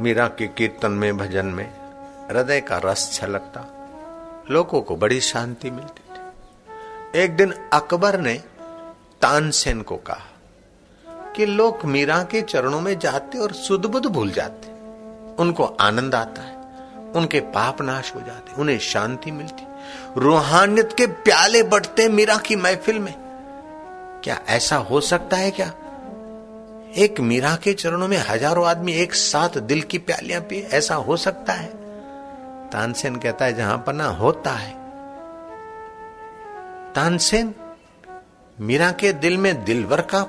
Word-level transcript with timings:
मीरा 0.00 0.28
के 0.28 0.46
कीर्तन 0.46 0.92
में, 0.92 1.18
भजन 1.18 1.46
में 1.46 1.74
हृदय 2.30 2.60
का 2.60 2.78
रस 2.78 3.12
छलकता। 3.12 3.88
लोगों 4.50 4.80
को 4.80 4.96
बड़ी 4.96 5.20
शांति 5.20 5.70
मिलती 5.70 6.02
थी। 6.10 7.18
एक 7.18 7.36
दिन 7.36 7.54
अकबर 7.72 8.20
ने 8.20 8.34
तानसेन 9.22 9.82
को 9.82 9.96
कहा 9.96 10.26
कि 11.36 11.46
लोग 11.46 11.84
मीरा 11.84 12.22
के 12.22 12.42
चरणों 12.42 12.80
में 12.80 12.98
जाते 12.98 13.38
और 13.38 13.52
सुध 13.52 13.86
बुध 13.86 14.06
भूल 14.06 14.30
जाते। 14.30 14.68
उनको 15.42 15.64
आनंद 15.64 16.14
आता 16.14 16.42
है, 16.42 16.56
उनके 17.12 17.40
पाप 17.40 17.82
नाश 17.82 18.14
हो 18.14 18.20
जाते, 18.20 18.52
उन्हें 18.60 18.78
शांति 18.78 19.30
मिलती। 19.30 19.66
रूहानियत 20.16 20.92
के 20.92 21.06
प्याले 21.06 21.62
बढ़ते 21.62 22.08
मीरा 22.08 22.36
की 22.36 22.56
महफिल 22.56 22.98
में। 22.98 23.14
क्या 24.24 24.40
ऐसा 24.48 24.76
हो 24.76 25.00
सकता 25.00 25.36
है 25.36 25.50
क्या? 25.50 25.72
एक 26.96 27.20
मीरा 27.20 27.56
के 27.56 27.72
चरणों 27.72 28.08
में 28.08 28.16
हज़ारों 28.16 28.66
आदमी 28.66 28.92
एक 28.92 29.14
साथ 29.14 29.58
दिल 29.58 29.82
की 29.82 29.98
प्यालियाँ 29.98 30.40
पिए, 30.40 30.62
ऐसा 30.62 30.94
हो 30.94 31.16
सकता 31.16 31.52
है? 31.52 31.68
तानसेन 32.70 33.16
कहता 33.16 33.44
है, 33.44 33.54
जहाँ 33.54 33.84
पना 33.86 34.04
होता 34.04 34.50
है। 34.50 34.74
तानसेन, 36.94 37.54
मीरा 38.60 38.90
के 38.90 39.12
दिल 39.12 39.38
में 39.38 39.64
दिलवर 39.64 40.00
का 40.00 40.22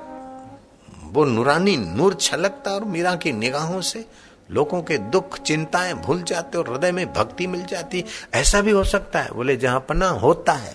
वो 1.03 1.25
नूरानी 1.25 1.77
नूर 1.77 2.13
छलकता 2.13 2.71
और 2.71 2.83
मीरा 2.83 3.15
की 3.15 3.31
निगाहों 3.31 3.81
से 3.81 4.05
लोगों 4.51 4.81
के 4.81 4.97
दुख, 4.97 5.39
चिंताएँ 5.39 5.93
भूल 5.93 6.21
जाते 6.21 6.57
और 6.57 6.69
हृदय 6.69 6.91
में 6.91 7.13
भक्ति 7.13 7.47
मिल 7.47 7.65
जाती। 7.65 8.05
ऐसा 8.33 8.61
भी 8.61 8.71
हो 8.71 8.83
सकता 8.83 9.19
है? 9.19 9.31
बोले, 9.31 9.57
जहाँ 9.57 9.79
पना 9.79 10.07
होता 10.07 10.53
है। 10.53 10.73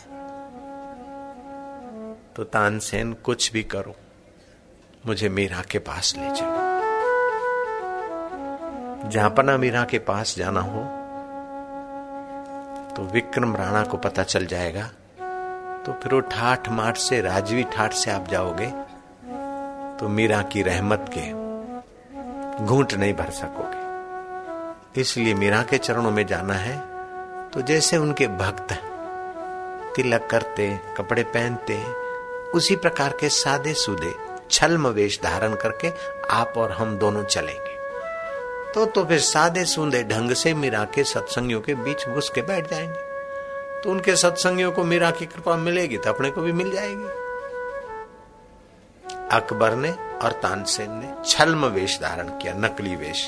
तो 2.37 2.45
तानसेन, 2.45 3.13
कुछ 3.13 3.53
भी 3.53 3.63
करो। 3.63 3.97
मुझे 5.07 5.29
मीरा 5.29 5.63
के 5.71 5.79
पास 5.79 6.15
ले 6.17 6.29
चलो। 6.31 6.65
जहाँ 9.11 9.31
पना 9.31 9.57
मीरा 9.57 9.85
के 9.85 9.99
पास 9.99 10.35
जाना 10.39 10.61
हो 10.61 10.81
तो 12.97 13.03
विक्रम 13.13 13.57
राणा 13.57 13.83
को 13.83 13.97
पता 13.97 14.23
चल 14.23 14.47
जाएगा। 14.47 14.83
तो 15.87 15.93
फिर 15.93 16.15
वो 16.15 16.21
ठाठ 16.21 16.69
माठ 16.69 16.97
से, 16.97 17.21
राजवी 17.21 17.63
ठाठ 17.65 17.93
से 17.93 18.11
आप 18.11 18.29
जाओगे 18.29 18.67
तो 19.99 20.09
मीरा 20.09 20.43
की 20.43 20.63
रहमत 20.63 21.11
के 21.17 21.27
घूंट 22.65 22.95
नहीं 22.95 23.15
भर 23.15 23.31
सकोगे। 23.31 25.01
इसलिए 25.01 25.35
मीरा 25.35 25.63
के 25.63 25.79
चरणों 25.79 26.11
में 26.11 26.27
जाना 26.27 26.55
है। 26.55 26.77
तो 27.51 27.61
जैसे 27.63 27.97
उनके 27.97 28.27
भक्त 28.29 28.73
तिलक 29.97 30.29
करते, 30.31 30.69
कपड़े 30.97 31.23
पहनते, 31.25 31.83
उसी 32.51 32.77
प्रकार 32.77 33.17
के 33.21 33.29
सादे 33.29 33.75
सुदे 33.75 34.15
छल्म 34.51 34.87
वेश 34.87 35.21
धारण 35.23 35.55
करके 35.55 35.93
आप 36.31 36.55
और 36.57 36.73
हम 36.73 36.99
दोनों 36.99 37.25
चलेंगे। 37.25 37.75
तो 38.73 38.87
तो 38.87 39.05
फिर 39.05 39.19
सादे 39.19 39.65
सूंदे 39.65 40.03
ढंग 40.03 40.33
से 40.33 40.55
मीरा 40.55 40.85
के 40.85 41.05
सत्संगियों 41.05 41.61
के 41.61 41.75
बीच 41.75 42.09
घुस 42.09 42.31
के 42.31 42.43
बैठ 42.43 42.71
जाएँगे। 42.71 43.07
तो 43.83 43.91
उनके 43.91 44.17
सत्संगियों 44.17 44.73
को 44.73 44.85
मीरा 44.85 45.11
की 45.11 45.27
कृपा 45.27 45.57
मिलेगी 45.57 45.99
तो 45.99 46.11
अपने 46.11 46.31
को 46.31 46.41
भी 46.41 46.53
मिल 46.53 46.71
जाएगी। 46.71 47.09
अकबर 49.33 49.75
ने 49.75 49.91
और 50.23 50.33
तानसेन 50.33 50.91
ने 50.91 51.15
छल्म 51.25 51.67
वेश 51.67 51.99
धारण 52.01 52.29
किया, 52.29 52.55
नकली 52.55 52.97
वेश। 52.97 53.27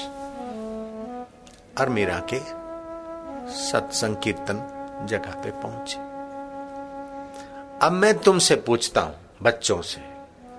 और 1.81 1.89
मीरा 1.89 2.23
के 2.35 2.41
सत्संग 3.55 4.17
कीर्तन 4.17 5.07
जगह 5.09 5.31
पे 5.31 5.51
पहुँचे। 5.51 5.97
अब 7.87 7.93
मैं 7.93 8.19
तुमसे 8.19 8.57
पूछता 8.57 9.01
हूँ, 9.01 9.15
बच्चों 9.43 9.83
से 9.83 10.01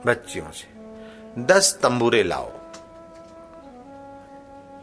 बच्चियों 0.05 0.51
से। 0.51 1.43
दस 1.43 1.79
तंबूरे 1.83 2.23
लाओ। 2.23 2.51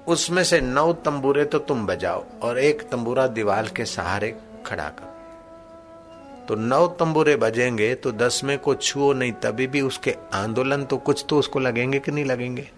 उसमें 0.06 0.42
से 0.44 0.60
नौ 0.60 0.92
तंबूरे 0.92 1.44
तो 1.44 1.58
तुम 1.58 1.86
बजाओ 1.86 2.24
और 2.42 2.58
एक 2.58 2.82
तंबूरा 2.88 3.26
दीवार 3.26 3.68
के 3.68 3.84
सहारे 3.84 4.36
खड़ा 4.66 4.88
करो। 4.88 6.44
तो 6.46 6.54
नौ 6.54 6.86
तंबूरे 6.88 7.36
बजेंगे 7.36 7.94
तो 7.94 8.12
दस 8.12 8.40
में 8.44 8.58
को 8.58 8.74
छुओ, 8.74 9.12
नहीं 9.12 9.32
तभी 9.32 9.66
भी 9.66 9.80
उसके 9.80 10.16
आंदोलन 10.34 10.84
तो 10.84 10.96
कुछ 10.96 11.24
तो 11.28 11.38
उसको 11.38 11.58
लगेंगे 11.58 11.98
कि 11.98 12.12
नहीं 12.12 12.24
लगेंगे? 12.24 12.68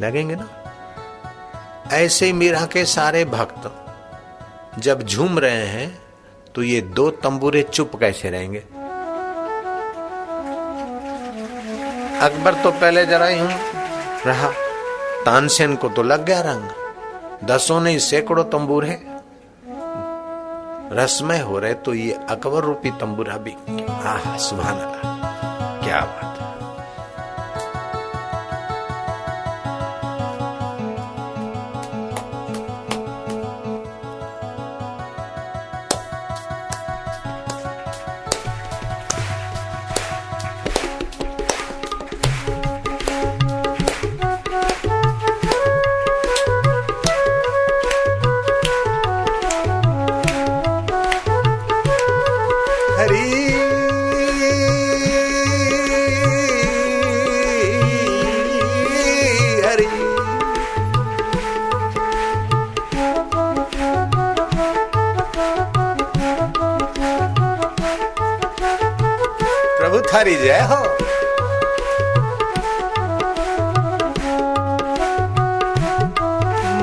लगेंगे 0.00 0.34
ना? 0.34 0.48
ऐसे 1.92 2.26
ही 2.26 2.32
मीरा 2.32 2.64
के 2.66 2.84
सारे 2.84 3.24
भक्त 3.24 4.78
जब 4.78 5.02
झूम 5.02 5.38
रहे 5.38 5.66
हैं 5.66 5.98
तो 6.54 6.62
ये 6.62 6.80
दो 6.80 7.10
तंबूरे 7.10 7.62
चुप 7.62 7.96
कैसे 7.96 8.30
रहेंगे? 8.30 8.64
अकबर 12.22 12.54
तो 12.54 12.70
पहले 12.70 13.06
जरा 13.06 13.26
ही 13.26 13.38
हूँ। 13.38 13.50
रहा। 14.26 14.48
तानसेन 15.24 15.76
को 15.76 15.88
तो 15.88 16.02
लग 16.02 16.24
गया 16.24 16.40
रंग। 16.40 17.48
दसों 17.48 17.80
नहीं, 17.80 17.98
सैकड़ों 17.98 18.44
तंबूर 18.44 18.84
है। 18.84 18.96
रसमय 20.92 21.38
हो 21.38 21.58
रहे 21.58 21.74
तो 21.74 21.94
ये 21.94 22.12
अकबर 22.30 22.64
रूपी 22.64 22.90
तंबूरा 22.90 23.36
भी 23.36 23.54
आह 24.04 24.36
सुबह 24.36 24.70
क्या 25.84 26.00
बात। 26.00 26.27
थारी 70.18 70.34
जय। 70.34 70.60
हो। 70.60 70.84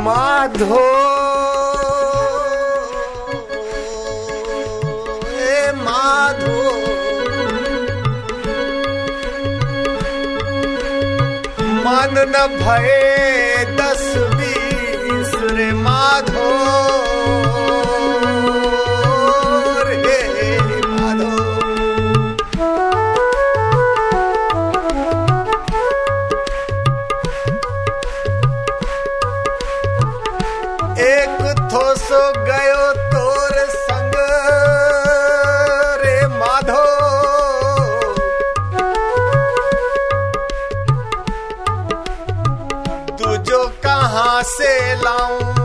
माधो। 0.01 0.79
ए 5.39 5.71
माधो। 5.75 6.61
मन 11.83 12.15
न 12.27 12.47
भये 12.61 13.65
दस 13.65 14.13
बीस 14.17 15.51
रे 15.51 15.73
माधो। 15.73 17.04
हो 31.75 31.87
सो 31.99 32.19
गयो 32.47 32.83
तोर 33.13 33.57
संग 33.69 34.13
रे 36.03 36.15
माधो। 36.35 36.83
तुझो 43.17 43.63
कहाँ 43.83 44.41
से 44.55 44.71
लाऊं? 45.03 45.64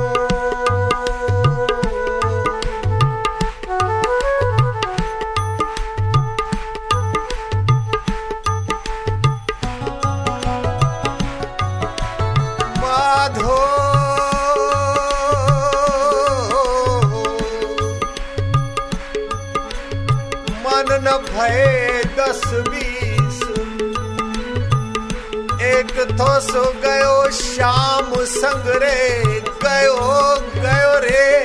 सो 26.40 26.72
गयो 26.72 27.30
श्याम 27.30 28.24
संग 28.24 28.82
रे, 28.82 29.24
गयो 29.40 30.34
गयो 30.40 30.98
रे। 30.98 31.44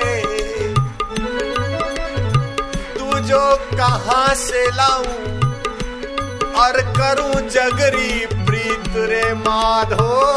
तू 2.99 3.19
जो 3.19 3.55
कहाँ 3.55 4.35
से 4.35 4.71
लाऊं, 4.71 5.39
और 6.53 6.71
करूँ 6.81 7.49
जगरी 7.49 8.25
प्रीत 8.25 8.93
रे 8.95 9.33
माधो। 9.33 10.35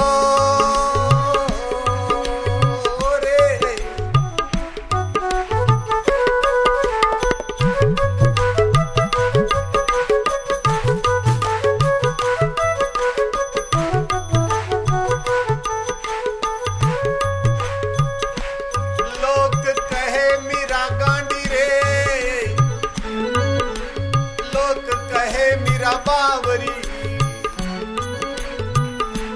बावरी 26.06 26.76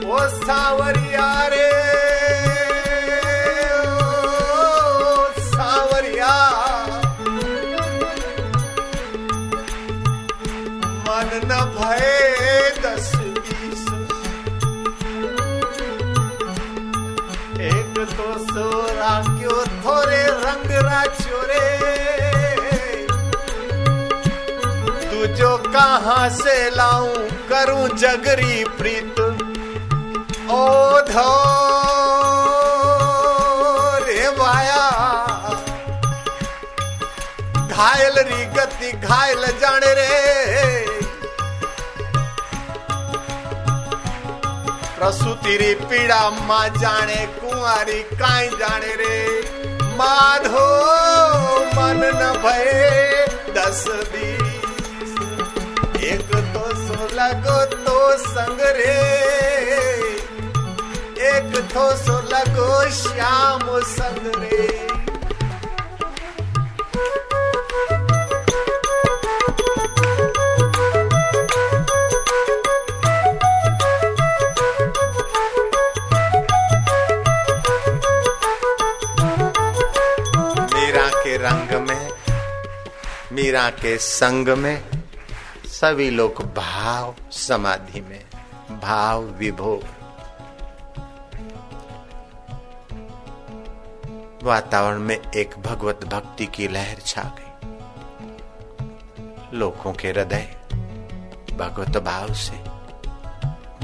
ओ 0.07 0.19
सावरिया 0.33 1.29
रे 1.53 1.69
सावरिया 5.47 6.35
मन 11.07 11.31
न 11.45 11.61
भय 11.77 12.05
दस 12.85 13.11
बीस। 13.39 13.85
एक 17.71 17.95
तो 18.17 18.29
सो 18.45 18.69
राख्यो, 18.99 19.55
थोरे 19.85 20.23
रंग 20.45 20.71
राख्यो 20.89 21.43
रे। 21.51 21.61
जो 25.33 25.59
कहाँ 25.59 26.29
से 26.29 26.71
लाऊं, 26.71 27.15
करूँ 27.21 27.89
जगरी 27.89 28.65
प्रीत। 28.65 29.21
ओ 30.51 31.01
धो 31.01 31.29
रे 34.07 34.31
माया। 34.31 34.91
घायल 37.71 38.15
री 38.19 38.45
गति 38.45 38.93
घायल 38.93 39.47
जाने 39.47 39.95
रे। 39.95 40.87
प्रसूति 44.99 45.57
री 45.57 45.75
पीड़ा 45.75 46.31
माँ 46.31 46.69
जाने, 46.69 47.27
कुंवारी 47.27 48.03
काई 48.03 48.49
जाने 48.49 48.97
रे। 48.97 49.41
माधो, 49.97 50.69
मन 51.65 52.11
न 52.15 52.43
भय, 52.43 53.27
दस 53.57 53.85
सो 53.85 54.42
लगो 57.23 57.65
तो 57.65 57.99
संग 58.19 58.61
रे। 58.77 58.95
एक 61.29 61.53
तो 61.75 61.85
सो 61.97 62.15
लगो 62.31 62.71
श्याम 62.91 63.61
संग 63.91 64.27
रे। 64.43 64.67
मीरा 80.75 81.09
के 81.23 81.37
रंग 81.37 81.71
में, 81.89 82.09
मीरा 83.33 83.69
के 83.83 83.97
संग 83.99 84.49
में 84.59 84.92
सभी 85.85 86.11
लोग 86.11 86.55
भाव 86.55 87.15
समाधि 87.31 88.01
में, 88.01 88.25
भाव 88.81 89.23
विभोर। 89.23 89.83
वातावरण 94.43 94.99
में 94.99 95.21
एक 95.37 95.55
भगवत 95.59 96.05
भक्ति 96.05 96.47
की 96.47 96.69
लहर 96.69 96.97
छा 97.07 97.23
गई। 97.23 97.77
लोगों 99.59 99.93
के 99.93 100.09
हृदय 100.09 100.57
भगवत 101.57 101.99
भाव 101.99 102.33
से, 102.33 102.57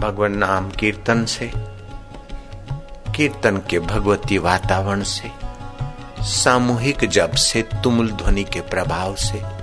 भगवान 0.01 0.33
नाम 0.33 0.71
कीर्तन 0.71 1.25
से, 1.25 1.53
कीर्तन 3.17 3.57
के 3.71 3.79
भगवती 3.79 4.39
वातावरण 4.39 5.03
से, 5.03 5.33
सामूहिक 6.21 7.05
जप 7.05 7.31
से, 7.31 7.63
तुमुल 7.63 8.13
ध्वनि 8.13 8.45
के 8.45 8.61
प्रभाव 8.61 9.15
से 9.15 9.58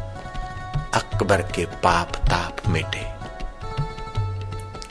अकबर 0.96 1.42
के 1.42 1.66
पाप 1.66 2.16
ताप 2.16 2.68
मिटे। 2.68 3.16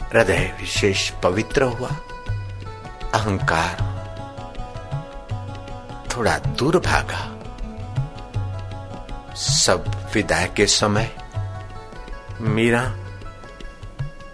हृदय 0.04 0.56
विशेष 0.60 1.10
पवित्र 1.10 1.62
हुआ। 1.62 1.88
अहंकार 3.14 3.94
थोड़ा 6.08 6.38
दूर 6.38 6.78
भागा। 6.78 7.30
सब 9.34 10.08
विदाई 10.14 10.46
के 10.46 10.66
समय 10.66 11.16
मीरा 12.40 12.84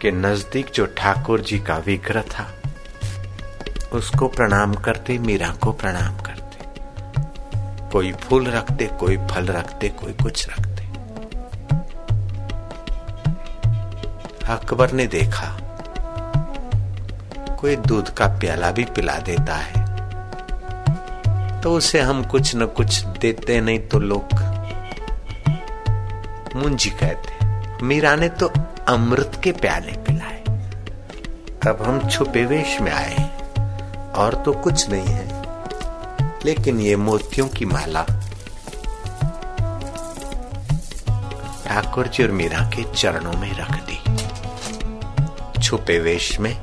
के 0.01 0.11
नज़दीक 0.11 0.71
जो 0.71 0.87
ठाकुर 0.87 1.41
जी 1.41 1.59
का 1.59 1.77
विग्रह 1.77 2.23
था, 2.23 2.49
उसको 3.93 4.29
प्रणाम 4.29 4.75
करते, 4.75 5.19
मीरा 5.19 5.49
को 5.49 5.73
प्रणाम 5.73 6.17
करते। 6.17 6.59
कोई 7.91 8.13
फूल 8.13 8.47
रखते, 8.47 8.87
कोई 8.87 9.17
फल 9.17 9.47
रखते, 9.47 9.89
कोई 9.89 10.13
कुछ 10.13 10.49
रखते। 10.49 10.70
अकबर 14.51 14.93
ने 14.93 15.07
देखा। 15.07 15.47
कोई 17.61 17.77
दूध 17.77 18.11
का 18.15 18.27
प्याला 18.27 18.71
भी 18.71 18.85
पिला 18.85 19.19
देता 19.19 19.57
है। 19.57 19.81
तो 21.61 21.73
उसे 21.73 22.01
हम 22.01 22.25
कुछ 22.25 22.57
न 22.57 22.67
कुछ 22.67 23.05
देते 23.05 23.61
नहीं 23.61 23.79
तो 23.79 23.99
लोग 23.99 24.23
मुंजी 26.57 26.91
कहते, 26.91 27.85
मीरा 27.85 28.15
ने 28.17 28.29
तो 28.29 28.51
अमृत 28.89 29.41
के 29.45 29.53
प्याले 29.53 29.93
पिलाए। 29.93 30.41
अब 31.67 31.83
हम 31.83 32.09
छुपे 32.09 32.45
वेश 32.45 32.81
में 32.81 32.93
आए 32.93 33.29
और 34.13 34.43
तो 34.45 34.53
कुछ 34.53 34.91
नहीं 34.91 35.07
है। 35.07 35.45
लेकिन 36.45 36.81
ये 36.81 36.97
मोतियों 36.97 37.49
की 37.49 37.65
माला। 37.65 38.03
ठाकुर 41.67 42.07
जी 42.07 42.23
और 42.23 42.31
मीरा 42.31 42.61
के 42.69 42.83
चरणों 42.95 43.33
में 43.33 43.53
रख 43.53 43.71
दी। 43.71 44.10
छुपे 45.71 45.99
वेश 45.99 46.29
में 46.41 46.55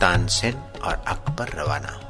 तानसेन 0.00 0.54
और 0.84 0.94
अकबर 1.08 1.48
रवाना 1.48 1.88
हुए। 1.88 2.07